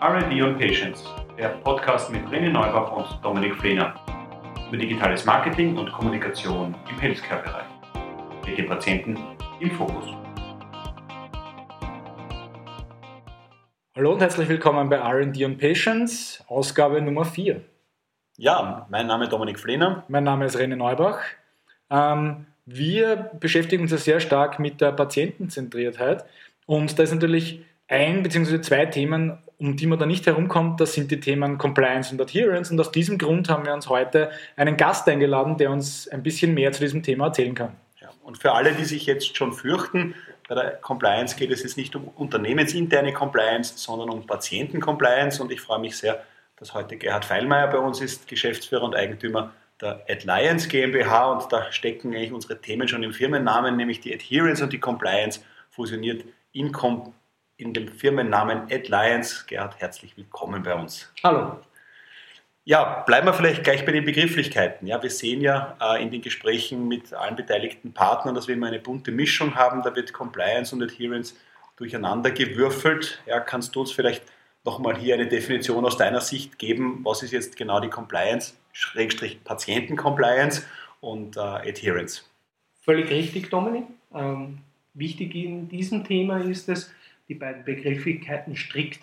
[0.00, 1.04] RD und Patients,
[1.36, 3.96] der Podcast mit René Neubach und Dominik Flehner
[4.68, 7.66] über digitales Marketing und Kommunikation im Healthcare-Bereich.
[8.46, 9.18] Mit den Patienten
[9.58, 10.04] im Fokus.
[13.96, 17.60] Hallo und herzlich willkommen bei RD und Patients, Ausgabe Nummer 4.
[18.36, 20.04] Ja, mein Name ist Dominik Flehner.
[20.06, 21.18] Mein Name ist René Neubach.
[21.90, 26.24] Ähm, wir beschäftigen uns ja sehr stark mit der Patientenzentriertheit
[26.66, 28.60] und da ist natürlich ein bzw.
[28.60, 32.70] zwei Themen, um die man da nicht herumkommt, das sind die Themen Compliance und Adherence.
[32.70, 36.54] Und aus diesem Grund haben wir uns heute einen Gast eingeladen, der uns ein bisschen
[36.54, 37.76] mehr zu diesem Thema erzählen kann.
[38.00, 40.14] Ja, und für alle, die sich jetzt schon fürchten,
[40.48, 45.42] bei der Compliance geht es jetzt nicht um unternehmensinterne Compliance, sondern um Patienten-Compliance.
[45.42, 46.24] Und ich freue mich sehr,
[46.56, 51.32] dass heute Gerhard Feilmeier bei uns ist, Geschäftsführer und Eigentümer der Adliance GmbH.
[51.32, 55.40] Und da stecken eigentlich unsere Themen schon im Firmennamen, nämlich die Adherence und die Compliance
[55.70, 57.12] fusioniert in, Com
[57.58, 59.46] in dem Firmennamen AdLions.
[59.46, 61.12] Gerhard, herzlich willkommen bei uns.
[61.24, 61.58] Hallo.
[62.64, 64.86] Ja, bleiben wir vielleicht gleich bei den Begrifflichkeiten.
[64.86, 68.68] Ja, wir sehen ja äh, in den Gesprächen mit allen beteiligten Partnern, dass wir immer
[68.68, 69.82] eine bunte Mischung haben.
[69.82, 71.34] Da wird Compliance und Adherence
[71.76, 73.20] durcheinander gewürfelt.
[73.26, 74.22] Ja, kannst du uns vielleicht
[74.64, 77.00] nochmal hier eine Definition aus deiner Sicht geben?
[77.02, 80.64] Was ist jetzt genau die Compliance, Schrägstrich Patienten-Compliance
[81.00, 82.30] und äh, Adherence?
[82.82, 83.86] Völlig richtig, Dominik.
[84.14, 84.58] Ähm,
[84.94, 86.92] wichtig in diesem Thema ist es,
[87.28, 89.00] die beiden Begrifflichkeiten strikt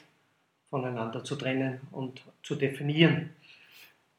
[0.70, 3.30] voneinander zu trennen und zu definieren.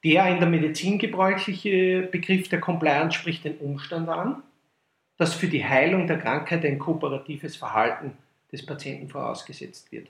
[0.05, 4.43] Der in der Medizin gebräuchliche Begriff der Compliance spricht den Umstand an,
[5.17, 8.13] dass für die Heilung der Krankheit ein kooperatives Verhalten
[8.53, 10.09] des Patienten vorausgesetzt wird.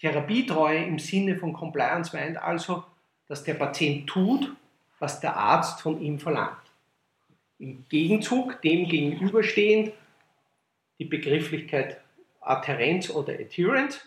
[0.00, 2.84] Therapietreue im Sinne von Compliance meint also,
[3.28, 4.54] dass der Patient tut,
[4.98, 6.56] was der Arzt von ihm verlangt.
[7.58, 9.92] Im Gegenzug dem gegenüberstehend
[10.98, 12.00] die Begrifflichkeit
[12.46, 14.00] Adherenz oder Adherence,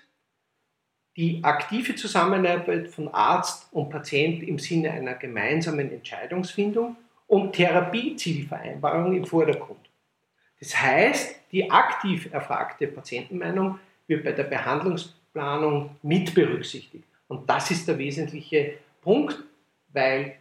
[1.16, 6.96] die aktive Zusammenarbeit von Arzt und Patient im Sinne einer gemeinsamen Entscheidungsfindung
[7.28, 9.90] und Therapiezielvereinbarung im Vordergrund.
[10.60, 17.06] Das heißt, die aktiv erfragte Patientenmeinung wird bei der Behandlungsplanung mit berücksichtigt.
[17.28, 19.38] Und das ist der wesentliche Punkt,
[19.94, 20.36] weil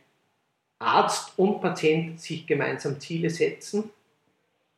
[0.79, 3.91] Arzt und Patient sich gemeinsam Ziele setzen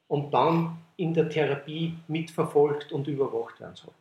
[0.09, 3.95] und dann in der Therapie mitverfolgt und überwacht werden soll.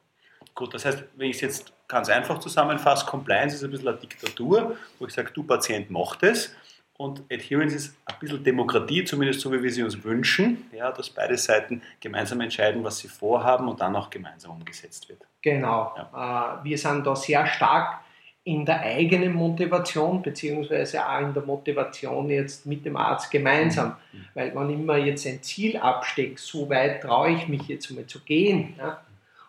[0.54, 3.98] Gut, das heißt, wenn ich es jetzt ganz einfach zusammenfasse, Compliance ist ein bisschen eine
[3.98, 6.54] Diktatur, wo ich sage, du Patient mach das.
[6.98, 11.10] Und Adherence ist ein bisschen Demokratie, zumindest so wie wir sie uns wünschen, ja, dass
[11.10, 15.22] beide Seiten gemeinsam entscheiden, was sie vorhaben und dann auch gemeinsam umgesetzt wird.
[15.42, 15.96] Genau.
[15.96, 16.60] Ja.
[16.60, 18.02] Äh, wir sind da sehr stark
[18.44, 23.96] in der eigenen Motivation, beziehungsweise auch in der Motivation jetzt mit dem Arzt gemeinsam.
[24.12, 24.26] Mhm.
[24.34, 28.20] Weil man immer jetzt ein Ziel absteckt, so weit traue ich mich jetzt mal zu
[28.22, 29.02] gehen, ja,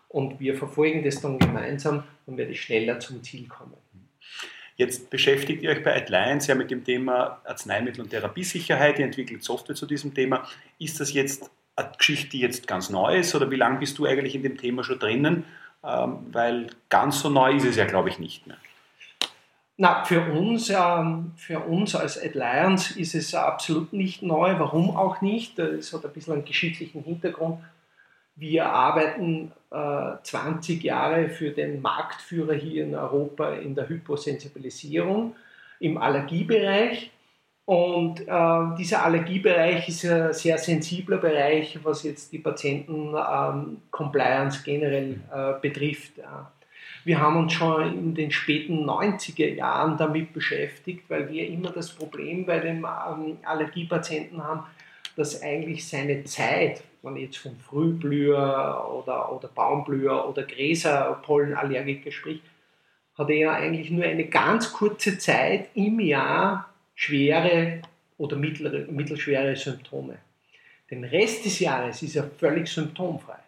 [0.08, 3.74] und wir verfolgen das dann gemeinsam, dann werde ich schneller zum Ziel kommen.
[4.76, 8.98] Jetzt beschäftigt ihr euch bei Adliance ja mit dem Thema Arzneimittel- und Therapiesicherheit.
[8.98, 10.48] Ihr entwickelt Software zu diesem Thema.
[10.78, 14.06] Ist das jetzt eine Geschichte, die jetzt ganz neu ist oder wie lange bist du
[14.06, 15.44] eigentlich in dem Thema schon drinnen?
[15.84, 18.56] Ähm, weil ganz so neu ist es ja, glaube ich, nicht mehr.
[19.82, 24.58] Na, für uns, ähm, für uns als Alliance ist es absolut nicht neu.
[24.58, 25.58] Warum auch nicht?
[25.58, 27.60] Es hat ein bisschen einen geschichtlichen Hintergrund.
[28.36, 35.34] Wir arbeiten äh, 20 Jahre für den Marktführer hier in Europa in der Hyposensibilisierung
[35.78, 37.10] im Allergiebereich.
[37.64, 45.20] Und äh, dieser Allergiebereich ist ein sehr sensibler Bereich, was jetzt die Patienten-Compliance ähm, generell
[45.32, 46.18] äh, betrifft.
[47.04, 51.92] Wir haben uns schon in den späten 90er Jahren damit beschäftigt, weil wir immer das
[51.92, 54.64] Problem bei den ähm, Allergiepatienten haben,
[55.16, 62.44] dass eigentlich seine Zeit, wenn man jetzt von Frühblüher oder, oder Baumblüher oder Gräserpollenallergiker spricht,
[63.16, 67.82] hat er eigentlich nur eine ganz kurze Zeit im Jahr schwere
[68.18, 70.18] oder mittlere, mittelschwere Symptome.
[70.90, 73.39] Den Rest des Jahres ist er völlig symptomfrei.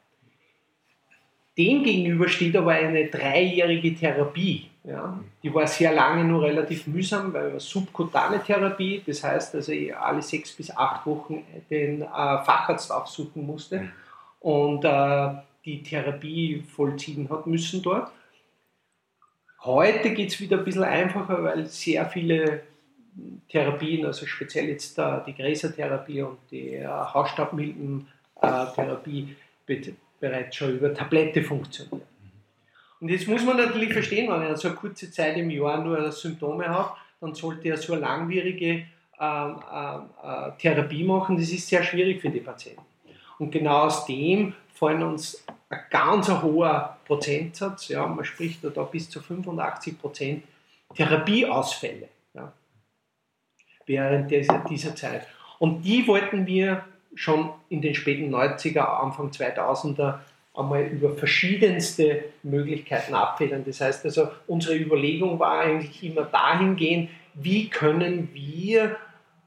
[1.59, 4.71] Dem gegenüber steht aber eine dreijährige Therapie.
[4.85, 5.21] Ja.
[5.43, 10.23] Die war sehr lange nur relativ mühsam, weil subkutane Therapie, das heißt, dass ich alle
[10.23, 13.93] sechs bis acht Wochen den äh, Facharzt aufsuchen musste mhm.
[14.41, 15.35] und äh,
[15.65, 18.11] die Therapie vollziehen hat müssen dort.
[19.61, 22.63] Heute geht es wieder ein bisschen einfacher, weil sehr viele
[23.49, 29.37] Therapien, also speziell jetzt äh, die Gräsertherapie und die äh, Hausstaubmilbentherapie,
[30.23, 32.07] bereits schon über Tablette funktioniert.
[33.01, 36.13] Und jetzt muss man natürlich verstehen, wenn er so eine kurze Zeit im Jahr nur
[36.13, 38.85] Symptome hat, dann sollte er so eine langwierige
[39.21, 41.37] ähm, äh, äh, Therapie machen.
[41.37, 42.83] Das ist sehr schwierig für die Patienten.
[43.39, 49.11] Und genau aus dem fallen uns ein ganz hoher Prozentsatz, ja, man spricht da bis
[49.11, 50.45] zu 85 Prozent
[50.95, 52.53] Therapieausfälle ja,
[53.87, 55.27] während dieser, dieser Zeit.
[55.59, 60.19] Und die wollten wir schon in den späten 90er, Anfang 2000er
[60.55, 63.65] einmal über verschiedenste Möglichkeiten abfedern.
[63.67, 68.97] Das heißt also, unsere Überlegung war eigentlich immer dahingehend, wie können wir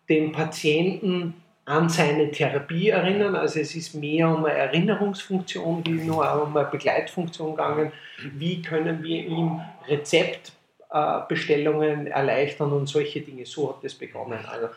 [0.09, 1.35] den Patienten
[1.65, 3.35] an seine Therapie erinnern.
[3.35, 7.91] Also es ist mehr um eine Erinnerungsfunktion wie nur um eine Begleitfunktion gegangen.
[8.33, 13.45] Wie können wir ihm Rezeptbestellungen erleichtern und solche Dinge.
[13.45, 14.39] So hat das begonnen.
[14.47, 14.69] Also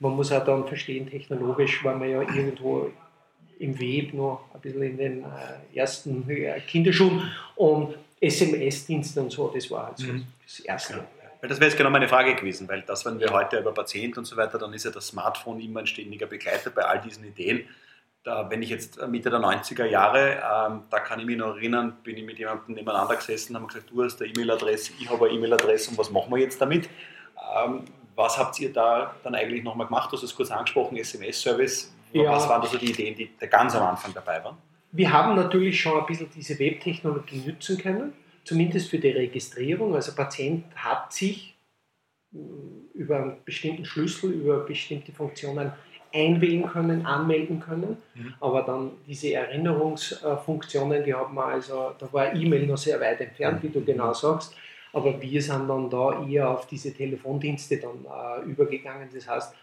[0.00, 2.90] man muss auch dann verstehen, technologisch war man ja irgendwo
[3.58, 6.26] im Web noch ein bisschen in den äh, ersten
[6.66, 10.26] Kinderschuhen und SMS-Dienste und so, das war halt so mhm.
[10.44, 10.94] das Erste.
[10.94, 11.06] Ja.
[11.40, 14.18] Weil das wäre jetzt genau meine Frage gewesen, weil das, wenn wir heute über Patienten
[14.18, 17.24] und so weiter, dann ist ja das Smartphone immer ein ständiger Begleiter bei all diesen
[17.24, 17.66] Ideen.
[18.22, 21.96] Da, wenn ich jetzt Mitte der 90er Jahre, ähm, da kann ich mich noch erinnern,
[22.04, 25.34] bin ich mit jemandem nebeneinander gesessen, haben gesagt, du hast eine E-Mail-Adresse, ich habe eine
[25.34, 26.90] E-Mail-Adresse und was machen wir jetzt damit?
[27.56, 27.84] Ähm,
[28.20, 30.10] was habt ihr da dann eigentlich nochmal gemacht?
[30.12, 31.92] Du hast es kurz angesprochen, SMS-Service.
[32.12, 32.32] Ja.
[32.32, 34.56] Was waren da so die Ideen, die da ganz am Anfang dabei waren?
[34.92, 38.12] Wir haben natürlich schon ein bisschen diese Webtechnologie nutzen können
[38.44, 39.94] zumindest für die Registrierung.
[39.94, 41.56] Also Patient hat sich
[42.34, 42.38] äh,
[42.94, 45.72] über einen bestimmten Schlüssel, über bestimmte Funktionen
[46.12, 47.98] einwählen können, anmelden können.
[48.14, 48.34] Mhm.
[48.40, 53.62] Aber dann diese Erinnerungsfunktionen, die haben wir also, da war E-Mail noch sehr weit entfernt,
[53.62, 54.56] wie du genau sagst.
[54.92, 59.08] Aber wir sind dann da eher auf diese Telefondienste dann äh, übergegangen.
[59.12, 59.54] Das heißt,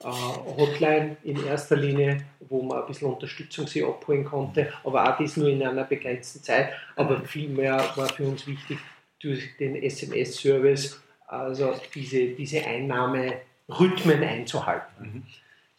[0.00, 5.18] äh, Hotline in erster Linie, wo man ein bisschen Unterstützung sich abholen konnte, aber auch
[5.18, 6.72] das nur in einer begrenzten Zeit.
[6.96, 8.78] Aber vielmehr war für uns wichtig,
[9.20, 15.04] durch den SMS-Service also diese, diese Einnahmerhythmen einzuhalten.
[15.04, 15.22] Mhm.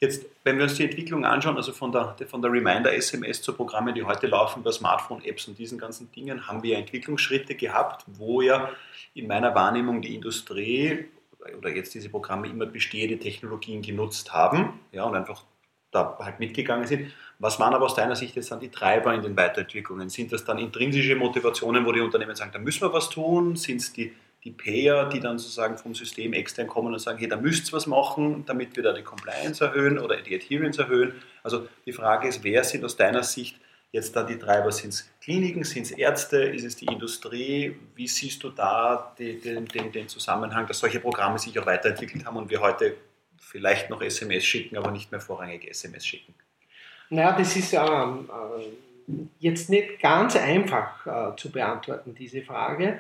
[0.02, 3.96] Jetzt, wenn wir uns die Entwicklung anschauen, also von der, von der Reminder-SMS zu Programmen,
[3.96, 8.70] die heute laufen über Smartphone-Apps und diesen ganzen Dingen, haben wir Entwicklungsschritte gehabt, wo ja
[9.14, 11.06] in meiner Wahrnehmung die Industrie
[11.58, 15.44] oder jetzt diese Programme immer bestehende Technologien genutzt haben ja, und einfach
[15.92, 17.14] da halt mitgegangen sind.
[17.40, 20.10] Was waren aber aus deiner Sicht jetzt dann die Treiber in den Weiterentwicklungen?
[20.10, 23.56] Sind das dann intrinsische Motivationen, wo die Unternehmen sagen, da müssen wir was tun?
[23.56, 24.14] Sind es die,
[24.46, 27.74] die Payer, die dann sozusagen vom System extern kommen und sagen, hey, da müsst ihr
[27.74, 31.14] was machen, damit wir da die Compliance erhöhen oder die Adherence erhöhen?
[31.42, 33.60] Also die Frage ist, wer sind aus deiner Sicht
[33.92, 34.72] jetzt da die Treiber?
[34.72, 37.76] Sind es Kliniken, sind es Ärzte, ist es die Industrie?
[37.96, 42.38] Wie siehst du da den, den, den Zusammenhang, dass solche Programme sich auch weiterentwickelt haben
[42.38, 42.96] und wir heute
[43.40, 46.36] vielleicht noch SMS schicken, aber nicht mehr vorrangig SMS schicken?
[47.10, 53.00] Naja, das ist ähm, äh, jetzt nicht ganz einfach äh, zu beantworten, diese Frage.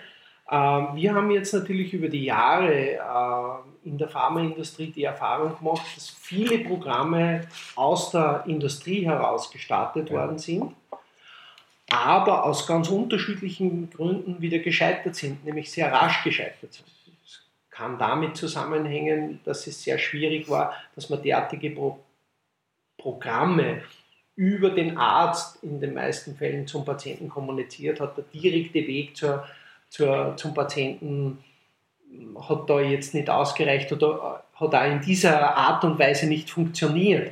[0.51, 5.85] Ähm, wir haben jetzt natürlich über die Jahre äh, in der Pharmaindustrie die Erfahrung gemacht,
[5.95, 7.41] dass viele Programme
[7.75, 10.71] aus der Industrie heraus gestartet worden sind
[11.89, 16.85] aber aus ganz unterschiedlichen Gründen wieder gescheitert sind, nämlich sehr rasch gescheitert sind.
[17.23, 21.99] Es kann damit zusammenhängen, dass es sehr schwierig war, dass man derartige Pro
[22.97, 23.83] Programme
[24.35, 28.17] über den Arzt in den meisten Fällen zum Patienten kommuniziert hat.
[28.17, 29.45] Der direkte Weg zur,
[29.89, 31.39] zur, zum Patienten
[32.39, 37.31] hat da jetzt nicht ausgereicht oder hat auch in dieser Art und Weise nicht funktioniert.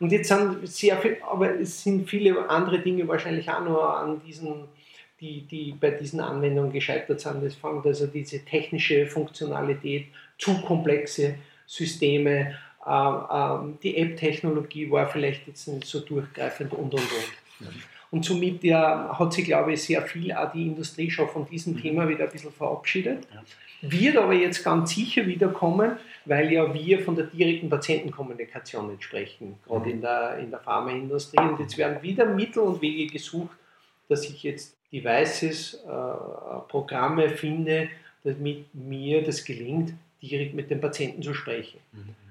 [0.00, 4.20] Und jetzt sind sehr viel, aber es sind viele andere Dinge wahrscheinlich auch nur an
[4.26, 4.64] diesen,
[5.20, 7.44] die, die bei diesen Anwendungen gescheitert sind.
[7.44, 10.06] Das fängt also diese technische Funktionalität,
[10.38, 17.00] zu komplexe Systeme, ähm, ähm, die App-Technologie war vielleicht jetzt nicht so durchgreifend und und
[17.00, 17.68] und.
[18.12, 21.72] Und somit ja, hat sich, glaube ich, sehr viel auch die Industrie schon von diesem
[21.72, 21.80] mhm.
[21.80, 23.26] Thema wieder ein bisschen verabschiedet.
[23.80, 29.56] Wird aber jetzt ganz sicher wieder kommen, weil ja wir von der direkten Patientenkommunikation entsprechen,
[29.66, 31.40] gerade in der, in der Pharmaindustrie.
[31.42, 33.56] Und jetzt werden wieder Mittel und Wege gesucht,
[34.08, 35.88] dass ich jetzt Devices, äh,
[36.68, 37.88] Programme finde,
[38.24, 41.80] damit mir das gelingt, direkt mit dem Patienten zu sprechen.
[41.92, 42.21] Mhm.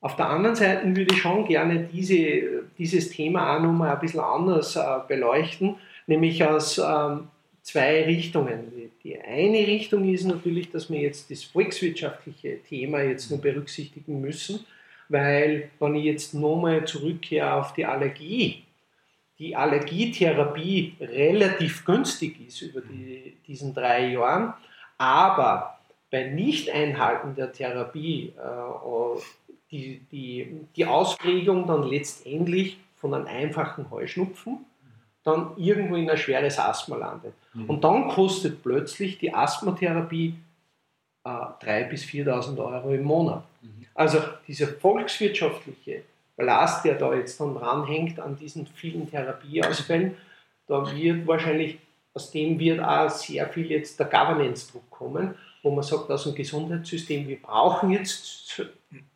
[0.00, 4.20] Auf der anderen Seite würde ich schon gerne diese, dieses Thema auch nochmal ein bisschen
[4.20, 5.76] anders äh, beleuchten,
[6.06, 7.28] nämlich aus ähm,
[7.62, 8.72] zwei Richtungen.
[9.02, 14.64] Die eine Richtung ist natürlich, dass wir jetzt das volkswirtschaftliche Thema jetzt nur berücksichtigen müssen,
[15.08, 18.62] weil wenn ich jetzt nochmal zurückkehre auf die Allergie,
[19.38, 24.54] die Allergietherapie relativ günstig ist über die, diesen drei Jahren,
[24.96, 25.77] aber
[26.10, 29.20] bei Nicht-Einhalten der Therapie äh,
[29.70, 34.64] die, die, die Ausprägung dann letztendlich von einem einfachen Heuschnupfen
[35.24, 37.34] dann irgendwo in ein schweres Asthma landet.
[37.52, 37.66] Mhm.
[37.68, 40.34] Und dann kostet plötzlich die Asthmatherapie
[41.24, 43.44] äh, 3.000 bis 4.000 Euro im Monat.
[43.60, 43.86] Mhm.
[43.94, 46.02] Also dieser volkswirtschaftliche
[46.36, 50.16] Ballast, der da jetzt dann dranhängt an diesen vielen Therapieausfällen,
[50.66, 51.78] da wird wahrscheinlich,
[52.14, 56.34] aus dem wird auch sehr viel jetzt der Governance-Druck kommen, wo man sagt, aus dem
[56.34, 58.62] Gesundheitssystem, wir brauchen jetzt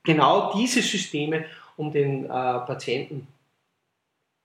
[0.03, 1.45] genau diese Systeme,
[1.77, 3.29] um den äh, Patienten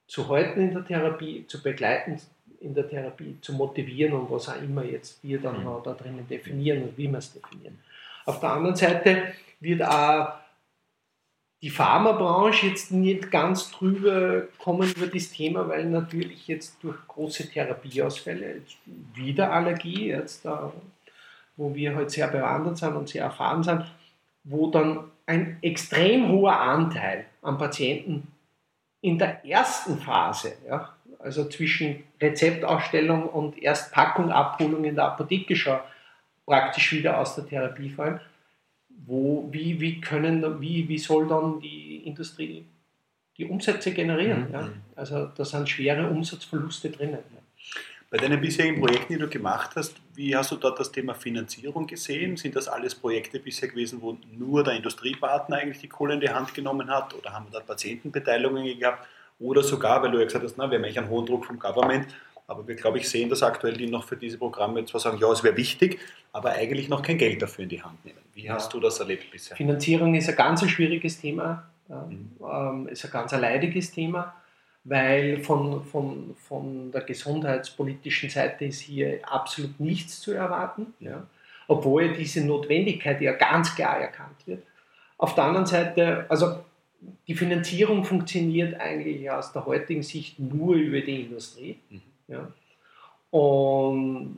[0.08, 2.20] zu halten in der Therapie, zu begleiten
[2.60, 5.84] in der Therapie, zu motivieren und was auch immer jetzt wir dann mhm.
[5.84, 7.78] da drinnen definieren und wie wir es definieren.
[8.26, 10.34] Auf der anderen Seite wird auch
[11.62, 17.50] die Pharmabranche jetzt nicht ganz drüber kommen über das Thema, weil natürlich jetzt durch große
[17.50, 18.62] Therapieausfälle,
[19.14, 20.72] wieder Allergie, jetzt da,
[21.58, 23.86] wo wir halt sehr bewandert sind und sehr erfahren sind,
[24.44, 28.28] wo dann ein extrem hoher Anteil an Patienten
[29.02, 35.56] in der ersten Phase, ja, also zwischen Rezeptausstellung und erst Packung, Abholung in der Apotheke
[35.56, 35.80] schon
[36.46, 38.20] praktisch wieder aus der Therapie fallen,
[39.06, 42.66] wo, wie, wie, können, wie, wie soll dann die Industrie
[43.38, 44.48] die Umsätze generieren?
[44.48, 44.54] Mhm.
[44.54, 44.70] Ja?
[44.96, 47.20] Also da sind schwere Umsatzverluste drinnen.
[47.20, 47.42] Ja.
[48.10, 51.86] Bei deinen bisherigen Projekten, die du gemacht hast, wie hast du dort das Thema Finanzierung
[51.88, 52.38] gesehen?
[52.38, 56.30] Sind das alles Projekte bisher gewesen, wo nur der Industriepartner eigentlich die Kohle in die
[56.30, 57.14] Hand genommen hat?
[57.14, 59.06] Oder haben wir dort Patientenbeteiligungen gehabt?
[59.40, 61.60] Oder sogar, weil du ja gesagt hast, na, wir haben eigentlich einen hohen Druck vom
[61.60, 62.08] Government,
[62.48, 65.30] aber wir, glaube ich, sehen, dass aktuell die noch für diese Programme zwar sagen, ja,
[65.30, 66.00] es wäre wichtig,
[66.32, 68.20] aber eigentlich noch kein Geld dafür in die Hand nehmen.
[68.34, 69.58] Wie hast du das erlebt bisher?
[69.58, 72.30] Finanzierung ist ein ganz schwieriges Thema, mhm.
[72.42, 74.34] ähm, ist ein ganz leidiges Thema,
[74.88, 81.28] weil von, von, von der gesundheitspolitischen Seite ist hier absolut nichts zu erwarten, ja.
[81.68, 84.64] obwohl diese Notwendigkeit ja ganz klar erkannt wird.
[85.18, 86.64] Auf der anderen Seite, also
[87.28, 91.80] die Finanzierung funktioniert eigentlich aus der heutigen Sicht nur über die Industrie.
[91.90, 92.02] Mhm.
[92.30, 92.52] Ja.
[93.30, 94.38] Und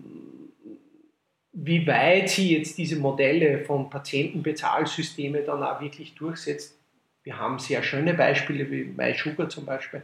[1.54, 6.76] wie weit sie jetzt diese Modelle von Patientenbezahlsystemen dann auch wirklich durchsetzt,
[7.24, 10.02] wir haben sehr schöne Beispiele wie MySugar zum Beispiel,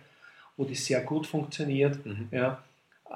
[0.57, 2.27] wo das sehr gut funktioniert, mhm.
[2.31, 2.63] ja,
[3.09, 3.13] äh,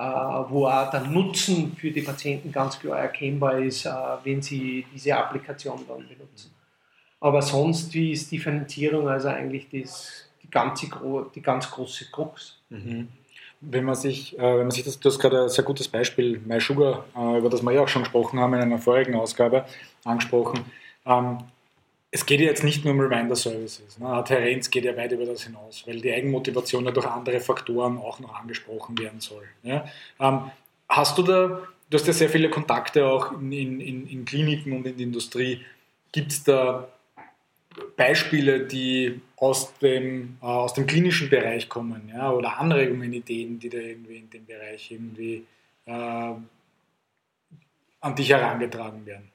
[0.49, 3.91] wo auch der Nutzen für die Patienten ganz klar erkennbar ist, äh,
[4.23, 6.51] wenn sie diese Applikation dann benutzen.
[7.19, 10.87] Aber sonst wie ist die Finanzierung also eigentlich das, die, ganze,
[11.35, 12.57] die ganz große Krux.
[12.69, 13.09] Mhm
[13.61, 16.39] wenn man sich, äh, wenn man sich das, du hast gerade ein sehr gutes Beispiel,
[16.45, 19.65] MySugar, äh, über das wir ja auch schon gesprochen haben in einer vorigen Ausgabe,
[20.05, 20.65] angesprochen.
[21.05, 21.39] Ähm,
[22.11, 23.99] es geht ja jetzt nicht nur um Reminder-Services.
[23.99, 24.07] Ne?
[24.07, 28.19] Adherenz geht ja weit über das hinaus, weil die Eigenmotivation ja durch andere Faktoren auch
[28.19, 29.43] noch angesprochen werden soll.
[29.63, 29.85] Ja?
[30.19, 30.51] Ähm,
[30.87, 34.87] hast du da, du hast ja sehr viele Kontakte auch in, in, in Kliniken und
[34.87, 35.63] in der Industrie.
[36.11, 36.87] Gibt es da
[37.95, 43.69] Beispiele, die aus dem, äh, aus dem klinischen Bereich kommen, ja, oder Anregungen, Ideen, die
[43.69, 45.45] da irgendwie in dem Bereich irgendwie
[45.85, 46.33] äh,
[48.01, 49.29] an dich herangetragen werden.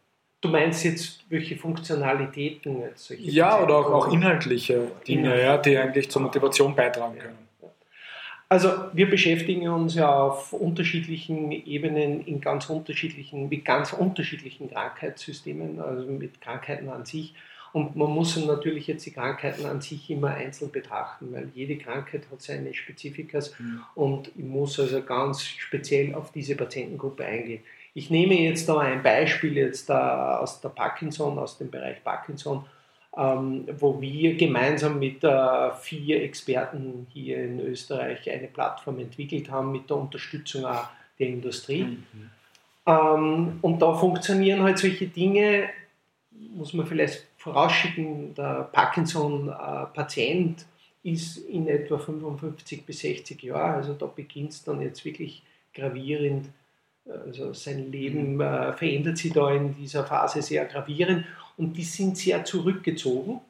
[0.45, 6.11] Du meinst jetzt, welche Funktionalitäten jetzt Ja, oder auch, auch inhaltliche Dinge, ja, die eigentlich
[6.11, 7.39] zur Motivation beitragen können.
[8.51, 15.81] Also wir beschäftigen uns ja auf unterschiedlichen Ebenen in ganz unterschiedlichen, mit ganz unterschiedlichen Krankheitssystemen,
[15.81, 17.35] also mit Krankheiten an sich.
[17.73, 22.25] Und man muss natürlich jetzt die Krankheiten an sich immer einzeln betrachten, weil jede Krankheit
[22.31, 23.81] hat seine Spezifikas mhm.
[23.95, 27.63] und ich muss also ganz speziell auf diese Patientengruppe eingehen.
[27.95, 32.65] Ich nehme jetzt da ein Beispiel jetzt da aus der Parkinson, aus dem Bereich Parkinson,
[33.17, 39.71] ähm, wo wir gemeinsam mit äh, vier Experten hier in Österreich eine Plattform entwickelt haben
[39.71, 40.89] mit der Unterstützung auch
[41.21, 41.85] der Industrie.
[41.85, 42.31] Mhm.
[42.87, 45.69] Ähm, und da funktionieren halt solche Dinge,
[46.31, 50.67] muss man vielleicht vorausschicken, der Parkinson-Patient
[51.05, 56.49] ist in etwa 55 bis 60 Jahre, also da beginnt es dann jetzt wirklich gravierend,
[57.09, 62.17] also sein Leben äh, verändert sich da in dieser Phase sehr gravierend und die sind
[62.17, 63.41] sehr zurückgezogen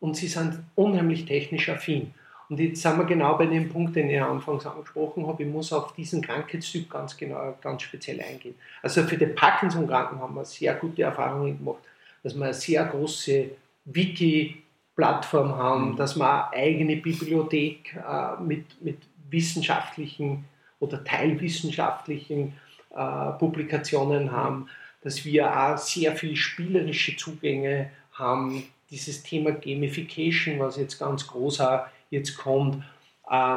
[0.00, 2.12] und sie sind unheimlich technisch affin.
[2.48, 5.44] Und jetzt sind wir genau bei dem Punkt, den ich anfangs angesprochen habe.
[5.44, 8.56] Ich muss auf diesen Krankheitstyp ganz genau, ganz speziell eingehen.
[8.82, 11.84] Also für den Parkinson-Kranken haben wir sehr gute Erfahrungen gemacht
[12.22, 13.50] dass wir eine sehr große
[13.86, 15.96] Wiki-Plattform haben, mhm.
[15.96, 18.98] dass wir eine eigene Bibliothek äh, mit, mit
[19.30, 20.44] wissenschaftlichen
[20.80, 22.54] oder teilwissenschaftlichen
[22.94, 24.68] äh, Publikationen haben,
[25.02, 31.60] dass wir auch sehr viel spielerische Zugänge haben, dieses Thema Gamification, was jetzt ganz groß
[31.60, 32.82] auch jetzt kommt,
[33.30, 33.56] äh,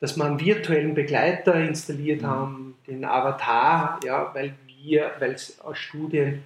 [0.00, 2.26] dass wir einen virtuellen Begleiter installiert mhm.
[2.26, 6.44] haben, den Avatar, ja, weil wir, weil es aus Studien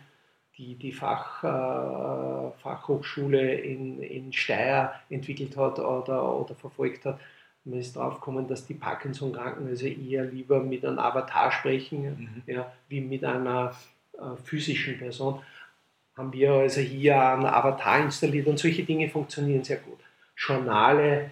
[0.59, 7.21] die die Fach, äh, Fachhochschule in, in Steyr entwickelt hat oder, oder verfolgt hat.
[7.69, 12.43] Man ist darauf gekommen, dass die Parkinson-Kranken also eher lieber mit einem Avatar sprechen, mhm.
[12.47, 13.75] ja, wie mit einer
[14.15, 15.41] äh, physischen Person.
[16.17, 19.99] Haben wir also hier einen Avatar installiert und solche Dinge funktionieren sehr gut.
[20.37, 21.31] Journale,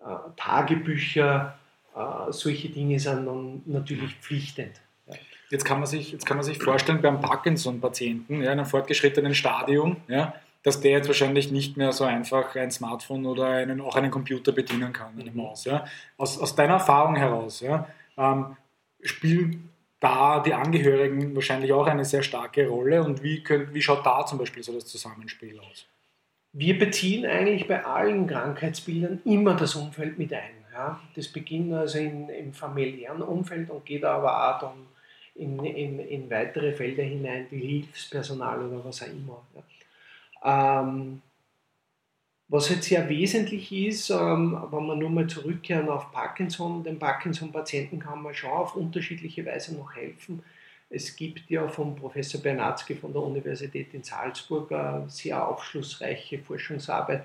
[0.00, 0.04] äh,
[0.36, 1.58] Tagebücher,
[1.96, 4.80] äh, solche Dinge sind dann natürlich pflichtend.
[5.06, 5.14] Ja.
[5.50, 9.34] Jetzt, kann man sich, jetzt kann man sich vorstellen, beim Parkinson-Patienten ja, in einem fortgeschrittenen
[9.34, 13.96] Stadium, ja, dass der jetzt wahrscheinlich nicht mehr so einfach ein Smartphone oder einen, auch
[13.96, 15.64] einen Computer bedienen kann, eine Maus.
[15.64, 15.84] Ja.
[16.16, 18.56] Aus, aus deiner Erfahrung heraus, ja, ähm,
[19.02, 24.04] spielen da die Angehörigen wahrscheinlich auch eine sehr starke Rolle und wie, könnt, wie schaut
[24.04, 25.86] da zum Beispiel so das Zusammenspiel aus?
[26.52, 30.62] Wir beziehen eigentlich bei allen Krankheitsbildern immer das Umfeld mit ein.
[30.72, 31.00] Ja.
[31.14, 34.86] Das beginnt also in, im familiären Umfeld und geht aber auch dann
[35.34, 39.42] in, in, in weitere Felder hinein, wie Hilfspersonal oder was auch immer.
[39.54, 39.62] Ja.
[40.44, 41.22] Ähm,
[42.48, 47.98] was jetzt sehr wesentlich ist, ähm, wenn wir nur mal zurückkehren auf Parkinson, den Parkinson-Patienten
[47.98, 50.42] kann man schon auf unterschiedliche Weise noch helfen.
[50.90, 57.24] Es gibt ja vom Professor Bernatzky von der Universität in Salzburg eine sehr aufschlussreiche Forschungsarbeit,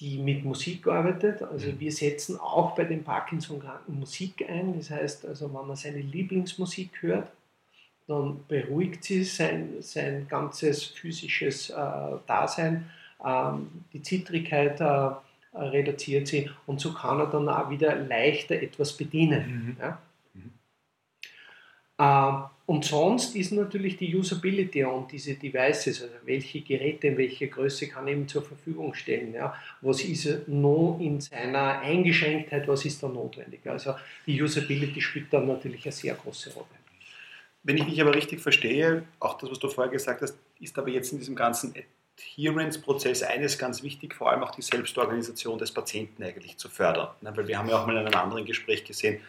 [0.00, 1.42] die mit Musik arbeitet.
[1.42, 1.80] Also mhm.
[1.80, 4.74] wir setzen auch bei den Parkinson-Kranken Musik ein.
[4.78, 7.28] Das heißt, also wenn man seine Lieblingsmusik hört,
[8.06, 11.74] dann beruhigt sie sein, sein ganzes physisches äh,
[12.26, 12.90] Dasein
[13.24, 15.10] ähm, die Zittrigkeit äh,
[15.54, 19.76] reduziert sie und so kann er dann auch wieder leichter etwas bedienen.
[19.76, 19.76] Mhm.
[19.80, 19.98] Ja?
[20.34, 20.50] Mhm.
[21.98, 27.48] Äh, und sonst ist natürlich die Usability und diese Devices, also welche Geräte in welcher
[27.48, 29.34] Größe kann ich ihm zur Verfügung stellen.
[29.34, 29.54] Ja?
[29.82, 33.60] Was ist noch in seiner Eingeschränktheit, was ist da notwendig?
[33.66, 33.94] Also
[34.26, 36.81] die Usability spielt dann natürlich eine sehr große Rolle.
[37.64, 40.88] Wenn ich dich aber richtig verstehe, auch das, was du vorher gesagt hast, ist aber
[40.88, 41.74] jetzt in diesem ganzen
[42.18, 47.08] Adherence-Prozess eines ganz wichtig, vor allem auch die Selbstorganisation des Patienten eigentlich zu fördern.
[47.20, 49.20] Weil wir haben ja auch mal in einem anderen Gespräch gesehen,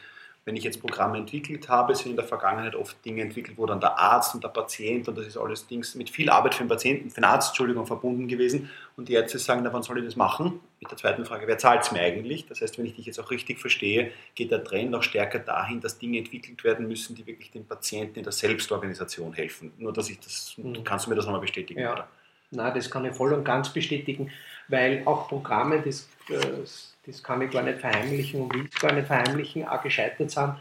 [0.45, 3.79] wenn ich jetzt Programme entwickelt habe, sind in der Vergangenheit oft Dinge entwickelt, wo dann
[3.79, 6.69] der Arzt und der Patient und das ist alles Dings mit viel Arbeit für den
[6.69, 8.69] Patienten, für den Arzt, Entschuldigung, verbunden gewesen.
[8.97, 10.59] Und die Ärzte sagen, na, wann soll ich das machen?
[10.81, 12.45] Mit der zweiten Frage, wer zahlt es mir eigentlich?
[12.45, 15.79] Das heißt, wenn ich dich jetzt auch richtig verstehe, geht der Trend noch stärker dahin,
[15.79, 19.71] dass Dinge entwickelt werden müssen, die wirklich dem Patienten in der Selbstorganisation helfen.
[19.77, 20.83] Nur, dass ich das, mhm.
[20.83, 21.93] kannst du mir das nochmal bestätigen, ja.
[21.93, 22.07] oder?
[22.53, 24.31] Na, das kann ich voll und ganz bestätigen,
[24.67, 28.93] weil auch Programme, das, das, das kann ich gar nicht verheimlichen und will es gar
[28.93, 30.55] nicht verheimlichen, auch gescheitert sind,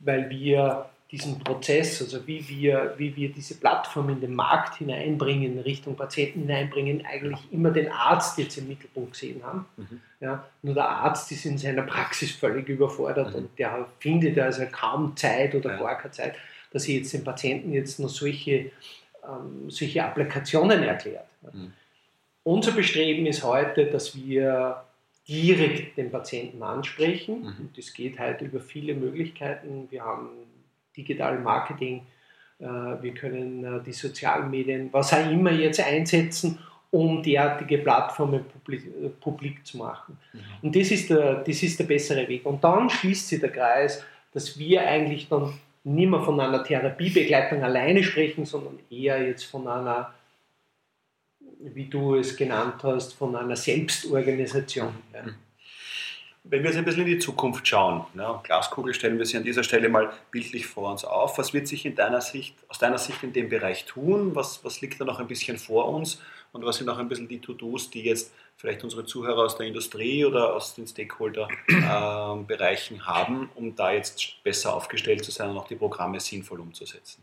[0.00, 5.54] weil wir diesen Prozess, also wie wir, wie wir diese Plattform in den Markt hineinbringen,
[5.54, 9.66] in Richtung Patienten hineinbringen, eigentlich immer den Arzt jetzt im Mittelpunkt gesehen haben.
[9.76, 10.00] Mhm.
[10.20, 13.34] Ja, nur der Arzt ist in seiner Praxis völlig überfordert mhm.
[13.36, 15.78] und der findet also kaum Zeit oder ja.
[15.78, 16.36] gar keine Zeit,
[16.72, 18.70] dass ich jetzt den Patienten jetzt noch solche
[19.24, 21.26] ähm, solche Applikationen erklärt.
[21.42, 21.72] Mhm.
[22.42, 24.82] Unser Bestreben ist heute, dass wir
[25.28, 27.40] direkt den Patienten ansprechen.
[27.40, 27.46] Mhm.
[27.46, 29.86] Und das geht heute über viele Möglichkeiten.
[29.90, 30.30] Wir haben
[30.96, 32.02] digital Marketing,
[32.58, 36.58] äh, wir können äh, die sozialen Medien, was auch immer jetzt einsetzen,
[36.90, 40.18] um derartige Plattformen publik, äh, publik zu machen.
[40.32, 40.38] Mhm.
[40.62, 42.44] Und das ist, der, das ist der bessere Weg.
[42.44, 45.52] Und dann schließt sich der Kreis, dass wir eigentlich dann
[45.84, 50.12] nicht mehr von einer Therapiebegleitung alleine sprechen, sondern eher jetzt von einer,
[51.60, 54.94] wie du es genannt hast, von einer Selbstorganisation.
[55.12, 55.24] Ja.
[56.42, 59.44] Wenn wir jetzt ein bisschen in die Zukunft schauen, ja, Glaskugel stellen wir sie an
[59.44, 61.36] dieser Stelle mal bildlich vor uns auf.
[61.36, 64.34] Was wird sich in deiner Sicht, aus deiner Sicht in dem Bereich tun?
[64.34, 66.18] Was, was liegt da noch ein bisschen vor uns?
[66.52, 69.66] Und was sind noch ein bisschen die To-Dos, die jetzt vielleicht unsere Zuhörer aus der
[69.66, 75.58] Industrie oder aus den Stakeholder-Bereichen äh, haben, um da jetzt besser aufgestellt zu sein und
[75.58, 77.22] auch die Programme sinnvoll umzusetzen?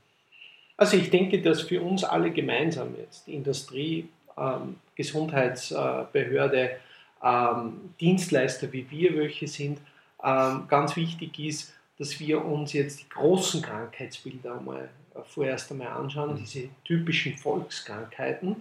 [0.78, 6.78] Also ich denke, dass für uns alle gemeinsam jetzt, Industrie, ähm, Gesundheitsbehörde,
[7.24, 9.80] ähm, Dienstleister wie wir welche sind,
[10.24, 15.88] ähm, ganz wichtig ist, dass wir uns jetzt die großen Krankheitsbilder einmal äh, vorerst einmal
[15.88, 16.38] anschauen, mhm.
[16.38, 18.58] diese typischen Volkskrankheiten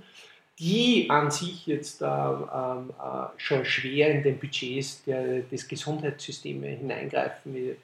[0.59, 2.88] die an sich jetzt äh, äh,
[3.37, 7.77] schon schwer in den Budgets der, des Gesundheitssystems hineingreifen, wie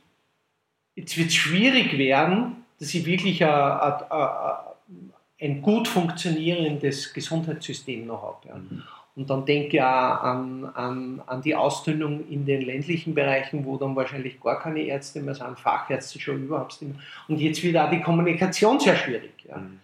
[0.97, 8.21] jetzt wird es schwierig werden, dass ich wirklich ein, ein, ein gut funktionierendes Gesundheitssystem noch
[8.21, 8.47] habe.
[8.47, 8.55] Ja.
[8.55, 8.83] Mhm.
[9.15, 13.75] Und dann denke ich auch an, an, an die Ausdünnung in den ländlichen Bereichen, wo
[13.77, 17.03] dann wahrscheinlich gar keine Ärzte mehr sind, Fachärzte schon überhaupt nicht mehr.
[17.27, 19.33] Und jetzt wird auch die Kommunikation sehr schwierig.
[19.49, 19.57] Ja.
[19.57, 19.79] Mhm.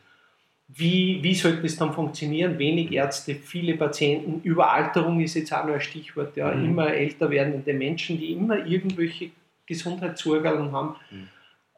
[0.68, 2.58] Wie, wie sollte es dann funktionieren?
[2.60, 6.38] Wenig Ärzte, viele Patienten, Überalterung ist jetzt auch noch ein Stichwort.
[6.38, 6.54] Ja.
[6.54, 6.66] Mhm.
[6.66, 9.32] Immer älter werdende Menschen, die immer irgendwelche
[9.66, 10.96] Gesundheitsurgaben haben.
[11.10, 11.28] Mhm.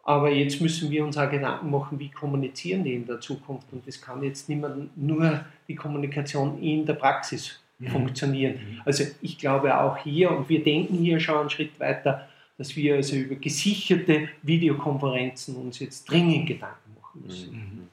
[0.05, 3.67] Aber jetzt müssen wir uns auch Gedanken machen, wie kommunizieren die in der Zukunft.
[3.71, 7.87] Und das kann jetzt nicht mehr nur die Kommunikation in der Praxis mhm.
[7.87, 8.53] funktionieren.
[8.53, 8.81] Mhm.
[8.85, 12.95] Also ich glaube auch hier, und wir denken hier schon einen Schritt weiter, dass wir
[12.95, 17.51] also über gesicherte Videokonferenzen uns jetzt dringend Gedanken machen müssen.
[17.55, 17.87] Mhm.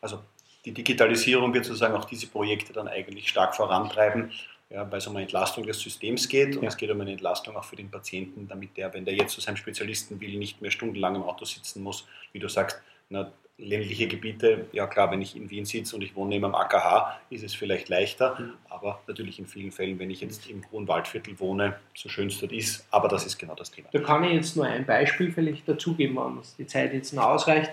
[0.00, 0.18] Also
[0.64, 4.32] die Digitalisierung wird sozusagen auch diese Projekte dann eigentlich stark vorantreiben
[4.72, 6.68] ja, weil es um eine Entlastung des Systems geht und ja.
[6.68, 9.40] es geht um eine Entlastung auch für den Patienten, damit der, wenn der jetzt zu
[9.40, 12.80] seinem Spezialisten will, nicht mehr stundenlang im Auto sitzen muss, wie du sagst,
[13.10, 17.20] na, ländliche Gebiete, ja klar, wenn ich in Wien sitze und ich wohne am AKH,
[17.28, 18.52] ist es vielleicht leichter, mhm.
[18.70, 22.40] aber natürlich in vielen Fällen, wenn ich jetzt im Hohen Waldviertel wohne, so schön es
[22.40, 23.88] dort ist, aber das ist genau das Thema.
[23.92, 27.70] Da kann ich jetzt nur ein Beispiel vielleicht dazugeben, wenn die Zeit jetzt noch ausreicht.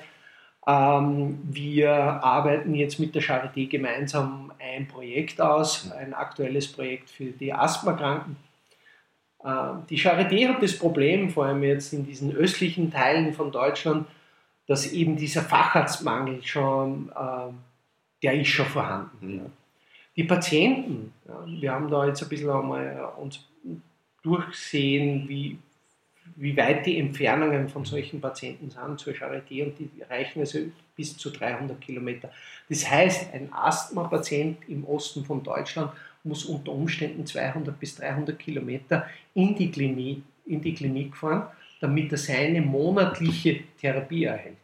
[0.67, 7.31] Ähm, wir arbeiten jetzt mit der Charité gemeinsam ein Projekt aus, ein aktuelles Projekt für
[7.31, 8.35] die Asthmakranken.
[9.43, 14.07] Ähm, die Charité hat das Problem, vor allem jetzt in diesen östlichen Teilen von Deutschland,
[14.67, 17.57] dass eben dieser Facharztmangel schon, ähm,
[18.21, 19.51] der ist schon vorhanden.
[20.15, 21.13] Die Patienten,
[21.45, 23.45] wir haben da jetzt ein bisschen einmal uns
[24.21, 25.57] durchsehen, wie,
[26.35, 30.59] wie weit die Entfernungen von solchen Patienten sind zur Charité und die reichen also
[30.95, 32.31] bis zu 300 Kilometer.
[32.67, 35.91] Das heißt, ein Asthma-Patient im Osten von Deutschland
[36.23, 41.43] muss unter Umständen 200 bis 300 Kilometer in die Klinik, in die Klinik fahren,
[41.79, 44.57] damit er seine monatliche Therapie erhält.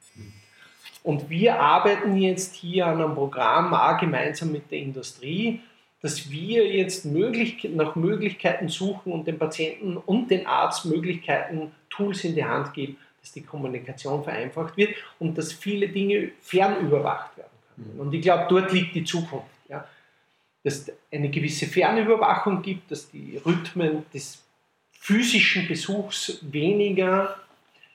[1.03, 5.61] Und wir arbeiten jetzt hier an einem Programm, auch gemeinsam mit der Industrie,
[6.05, 12.23] dass wir jetzt möglich, nach Möglichkeiten suchen und den Patienten und den Arzt Möglichkeiten, Tools
[12.25, 17.49] in die Hand geben, dass die Kommunikation vereinfacht wird und dass viele Dinge fernüberwacht werden
[17.75, 17.99] können.
[17.99, 19.47] Und ich glaube, dort liegt die Zukunft.
[19.67, 19.87] Ja?
[20.63, 24.43] Dass es eine gewisse Fernüberwachung gibt, dass die Rhythmen des
[24.91, 27.35] physischen Besuchs weniger,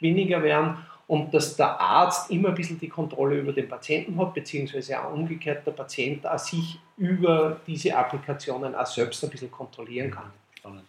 [0.01, 0.79] weniger werden
[1.11, 5.13] und dass der Arzt immer ein bisschen die Kontrolle über den Patienten hat, beziehungsweise auch
[5.13, 10.31] umgekehrt der Patient auch sich über diese Applikationen auch selbst ein bisschen kontrollieren kann.
[10.57, 10.85] Spannend.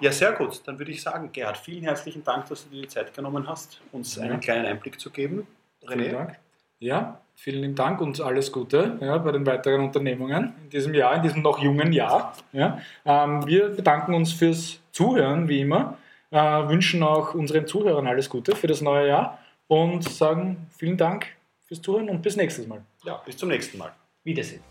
[0.00, 0.60] Ja, sehr gut.
[0.66, 3.80] Dann würde ich sagen, Gerhard, vielen herzlichen Dank, dass du dir die Zeit genommen hast,
[3.92, 4.24] uns ja.
[4.24, 5.46] einen kleinen Einblick zu geben.
[5.84, 5.92] René.
[5.92, 6.38] Vielen Dank.
[6.80, 11.22] Ja, vielen Dank und alles Gute ja, bei den weiteren Unternehmungen in diesem Jahr, in
[11.22, 12.36] diesem noch jungen Jahr.
[12.52, 12.80] Ja.
[13.04, 15.96] Ähm, wir bedanken uns fürs Zuhören, wie immer.
[16.32, 21.26] Äh, wünschen auch unseren Zuhörern alles Gute für das neue Jahr und sagen vielen Dank
[21.66, 22.82] fürs Zuhören und bis nächstes Mal.
[23.04, 23.92] Ja, bis zum nächsten Mal.
[24.24, 24.62] Wiedersehen.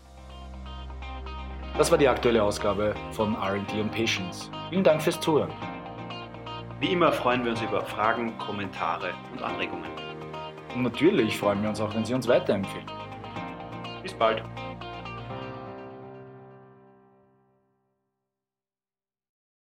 [1.78, 4.50] Das war die aktuelle Ausgabe von RD und Patience.
[4.70, 5.52] Vielen Dank fürs Zuhören.
[6.80, 9.90] Wie immer freuen wir uns über Fragen, Kommentare und Anregungen.
[10.74, 12.86] Und natürlich freuen wir uns auch, wenn Sie uns weiterempfehlen.
[14.02, 14.42] Bis bald.